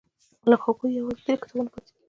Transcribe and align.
له 0.49 0.55
هغوی 0.63 0.91
یوازې 0.99 1.21
درې 1.25 1.35
کتابونه 1.41 1.69
پاتې 1.73 1.89
دي. 1.93 1.99